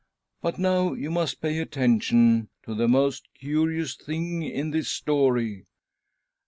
[0.41, 5.67] But now you must pay attention to the most curious thing in this story.